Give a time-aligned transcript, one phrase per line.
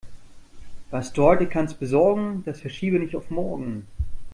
[0.89, 3.85] Was du heute kannst besorgen, das verschiebe nicht auf morgen.